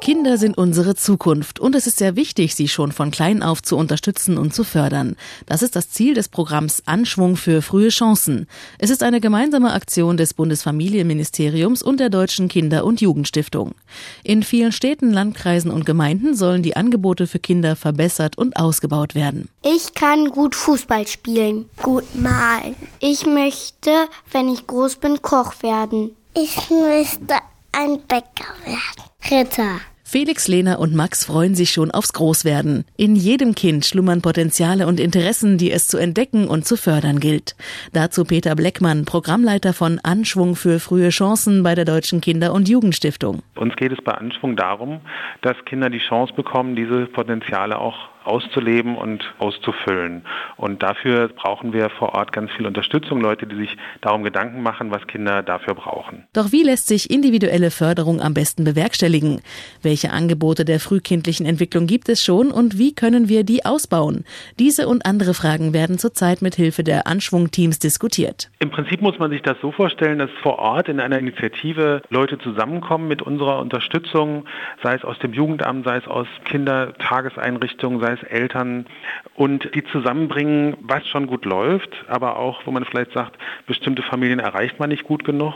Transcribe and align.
Kinder 0.00 0.36
sind 0.36 0.58
unsere 0.58 0.94
Zukunft 0.94 1.58
und 1.58 1.74
es 1.74 1.86
ist 1.86 1.98
sehr 1.98 2.16
wichtig, 2.16 2.54
sie 2.54 2.68
schon 2.68 2.92
von 2.92 3.10
klein 3.10 3.42
auf 3.42 3.62
zu 3.62 3.76
unterstützen 3.76 4.38
und 4.38 4.54
zu 4.54 4.62
fördern. 4.62 5.16
Das 5.46 5.62
ist 5.62 5.74
das 5.74 5.90
Ziel 5.90 6.14
des 6.14 6.28
Programms 6.28 6.82
Anschwung 6.86 7.36
für 7.36 7.62
frühe 7.62 7.88
Chancen. 7.88 8.46
Es 8.78 8.90
ist 8.90 9.02
eine 9.02 9.20
gemeinsame 9.20 9.72
Aktion 9.72 10.16
des 10.16 10.34
Bundesfamilienministeriums 10.34 11.82
und 11.82 11.98
der 11.98 12.10
Deutschen 12.10 12.48
Kinder- 12.48 12.84
und 12.84 13.00
Jugendstiftung. 13.00 13.74
In 14.22 14.42
vielen 14.42 14.70
Städten, 14.70 15.12
Landkreisen 15.12 15.70
und 15.70 15.86
Gemeinden 15.86 16.36
sollen 16.36 16.62
die 16.62 16.76
Angebote 16.76 17.26
für 17.26 17.38
Kinder 17.38 17.74
verbessert 17.74 18.38
und 18.38 18.56
ausgebaut 18.56 19.14
werden. 19.14 19.48
Ich 19.64 19.94
kann 19.94 20.30
gut 20.30 20.54
Fußball 20.54 21.06
spielen, 21.08 21.68
gut 21.82 22.04
malen. 22.14 22.76
Ich 23.00 23.26
möchte, 23.26 23.90
wenn 24.30 24.48
ich 24.52 24.66
groß 24.66 24.96
bin, 24.96 25.22
Koch 25.22 25.62
werden. 25.62 26.10
Ich 26.34 26.70
möchte 26.70 27.34
ein 27.72 28.00
Bäcker 28.06 28.52
werden. 28.64 29.05
Ritter. 29.30 29.80
Felix, 30.04 30.46
Lena 30.46 30.76
und 30.76 30.94
Max 30.94 31.24
freuen 31.24 31.56
sich 31.56 31.70
schon 31.70 31.90
aufs 31.90 32.12
Großwerden. 32.12 32.84
In 32.96 33.16
jedem 33.16 33.56
Kind 33.56 33.84
schlummern 33.84 34.22
Potenziale 34.22 34.86
und 34.86 35.00
Interessen, 35.00 35.58
die 35.58 35.72
es 35.72 35.88
zu 35.88 35.98
entdecken 35.98 36.46
und 36.46 36.64
zu 36.64 36.76
fördern 36.76 37.18
gilt. 37.18 37.56
Dazu 37.92 38.24
Peter 38.24 38.54
Bleckmann, 38.54 39.04
Programmleiter 39.04 39.72
von 39.72 39.98
Anschwung 40.04 40.54
für 40.54 40.78
frühe 40.78 41.08
Chancen 41.08 41.64
bei 41.64 41.74
der 41.74 41.84
Deutschen 41.84 42.20
Kinder- 42.20 42.52
und 42.52 42.68
Jugendstiftung. 42.68 43.42
Uns 43.56 43.74
geht 43.74 43.90
es 43.90 43.98
bei 44.04 44.12
Anschwung 44.12 44.54
darum, 44.54 45.00
dass 45.42 45.56
Kinder 45.64 45.90
die 45.90 45.98
Chance 45.98 46.32
bekommen, 46.34 46.76
diese 46.76 47.06
Potenziale 47.06 47.80
auch 47.80 47.96
auszuleben 48.26 48.96
und 48.96 49.24
auszufüllen. 49.38 50.22
Und 50.56 50.82
dafür 50.82 51.28
brauchen 51.28 51.72
wir 51.72 51.90
vor 51.90 52.14
Ort 52.14 52.32
ganz 52.32 52.50
viel 52.52 52.66
Unterstützung, 52.66 53.20
Leute, 53.20 53.46
die 53.46 53.56
sich 53.56 53.76
darum 54.00 54.22
Gedanken 54.22 54.62
machen, 54.62 54.90
was 54.90 55.06
Kinder 55.06 55.42
dafür 55.42 55.74
brauchen. 55.74 56.24
Doch 56.32 56.52
wie 56.52 56.62
lässt 56.62 56.88
sich 56.88 57.10
individuelle 57.10 57.70
Förderung 57.70 58.20
am 58.20 58.34
besten 58.34 58.64
bewerkstelligen? 58.64 59.40
Welche 59.82 60.10
Angebote 60.10 60.64
der 60.64 60.80
frühkindlichen 60.80 61.46
Entwicklung 61.46 61.86
gibt 61.86 62.08
es 62.08 62.22
schon 62.22 62.50
und 62.50 62.78
wie 62.78 62.94
können 62.94 63.28
wir 63.28 63.44
die 63.44 63.64
ausbauen? 63.64 64.24
Diese 64.58 64.88
und 64.88 65.06
andere 65.06 65.34
Fragen 65.34 65.72
werden 65.72 65.98
zurzeit 65.98 66.42
mit 66.42 66.54
Hilfe 66.54 66.82
der 66.82 67.06
Anschwungteams 67.06 67.78
diskutiert. 67.78 68.50
Im 68.58 68.70
Prinzip 68.70 69.00
muss 69.00 69.18
man 69.18 69.30
sich 69.30 69.42
das 69.42 69.56
so 69.62 69.72
vorstellen, 69.72 70.18
dass 70.18 70.30
vor 70.42 70.58
Ort 70.58 70.88
in 70.88 71.00
einer 71.00 71.18
Initiative 71.18 72.02
Leute 72.10 72.38
zusammenkommen 72.38 73.08
mit 73.08 73.22
unserer 73.22 73.60
Unterstützung, 73.60 74.44
sei 74.82 74.94
es 74.94 75.04
aus 75.04 75.18
dem 75.18 75.32
Jugendamt, 75.32 75.84
sei 75.84 75.96
es 75.98 76.06
aus 76.06 76.26
Kindertageseinrichtungen, 76.44 78.00
sei 78.00 78.15
es 78.16 78.28
Eltern 78.28 78.86
und 79.34 79.70
die 79.74 79.84
zusammenbringen, 79.84 80.76
was 80.80 81.06
schon 81.08 81.26
gut 81.26 81.44
läuft, 81.44 81.90
aber 82.08 82.36
auch, 82.36 82.66
wo 82.66 82.70
man 82.70 82.84
vielleicht 82.84 83.12
sagt, 83.12 83.36
bestimmte 83.66 84.02
Familien 84.02 84.38
erreicht 84.38 84.78
man 84.78 84.88
nicht 84.88 85.04
gut 85.04 85.24
genug. 85.24 85.54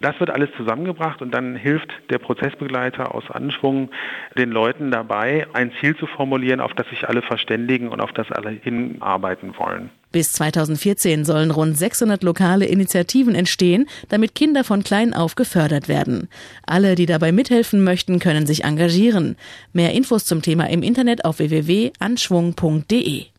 Das 0.00 0.18
wird 0.20 0.30
alles 0.30 0.50
zusammengebracht 0.56 1.22
und 1.22 1.32
dann 1.32 1.56
hilft 1.56 1.90
der 2.10 2.18
Prozessbegleiter 2.18 3.14
aus 3.14 3.30
Anschwung 3.30 3.90
den 4.36 4.50
Leuten 4.50 4.90
dabei, 4.90 5.46
ein 5.52 5.72
Ziel 5.80 5.96
zu 5.96 6.06
formulieren, 6.06 6.60
auf 6.60 6.74
das 6.74 6.88
sich 6.88 7.08
alle 7.08 7.22
verständigen 7.22 7.88
und 7.88 8.00
auf 8.00 8.12
das 8.12 8.30
alle 8.30 8.50
hinarbeiten 8.50 9.54
wollen. 9.58 9.90
Bis 10.12 10.32
2014 10.32 11.24
sollen 11.24 11.50
rund 11.50 11.76
600 11.76 12.22
lokale 12.22 12.66
Initiativen 12.66 13.34
entstehen, 13.34 13.88
damit 14.10 14.36
Kinder 14.36 14.62
von 14.62 14.84
klein 14.84 15.12
auf 15.12 15.34
gefördert 15.34 15.88
werden. 15.88 16.28
Alle, 16.66 16.94
die 16.94 17.06
dabei 17.06 17.32
mithelfen 17.32 17.82
möchten, 17.82 18.20
können 18.20 18.46
sich 18.46 18.62
engagieren. 18.62 19.36
Mehr 19.72 19.92
Infos 19.92 20.24
zum 20.24 20.40
Thema 20.40 20.70
im 20.70 20.84
Internet 20.84 21.24
auf 21.24 21.40
www.anschwung.de. 21.40 23.33